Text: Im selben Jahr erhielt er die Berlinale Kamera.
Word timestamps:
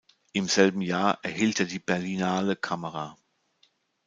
Im 0.33 0.47
selben 0.47 0.81
Jahr 0.81 1.19
erhielt 1.21 1.59
er 1.59 1.67
die 1.67 1.77
Berlinale 1.77 2.55
Kamera. 2.55 3.19